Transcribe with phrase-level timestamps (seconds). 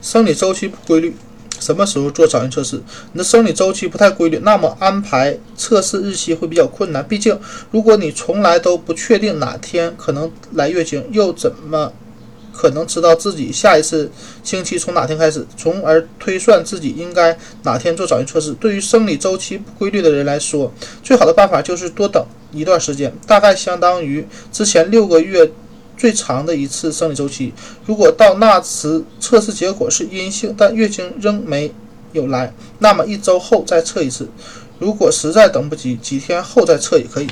[0.00, 1.14] 生理周期不规律，
[1.58, 2.80] 什么时候做早孕测试？
[3.12, 7.06] 你的生理周期不太规律，那么安排测试日期会比较困难。
[7.06, 7.38] 毕竟，
[7.70, 11.92] 如果你从来都不确定哪天可能来月经，又怎么
[12.52, 14.10] 可能知道自己下一次
[14.42, 18.54] 经期从哪天开始，从而推算自己应该哪天做早孕测试？
[18.54, 20.72] 对于生理周期不规律的人来说，
[21.02, 25.50] 最好的办法就是多等一段时间，大概相当于之前六个月。
[26.00, 27.52] 最长的一次生理周期，
[27.84, 31.70] 如果到那时测试结果是阴性，但月经仍没
[32.12, 34.26] 有来，那么一周后再测一次。
[34.78, 37.26] 如果实在等不及，几天后再测也可以。